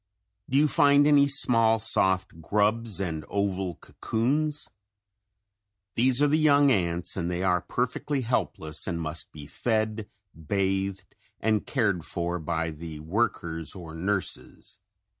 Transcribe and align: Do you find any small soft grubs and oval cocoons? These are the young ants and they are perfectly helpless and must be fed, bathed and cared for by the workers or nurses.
Do 0.49 0.57
you 0.57 0.67
find 0.67 1.05
any 1.05 1.27
small 1.27 1.77
soft 1.77 2.41
grubs 2.41 2.99
and 2.99 3.23
oval 3.29 3.75
cocoons? 3.75 4.67
These 5.93 6.23
are 6.23 6.27
the 6.27 6.39
young 6.39 6.71
ants 6.71 7.15
and 7.15 7.29
they 7.29 7.43
are 7.43 7.61
perfectly 7.61 8.21
helpless 8.21 8.87
and 8.87 8.99
must 8.99 9.31
be 9.31 9.45
fed, 9.45 10.09
bathed 10.35 11.13
and 11.39 11.67
cared 11.67 12.03
for 12.03 12.39
by 12.39 12.71
the 12.71 12.99
workers 13.01 13.75
or 13.75 13.93
nurses. 13.93 14.79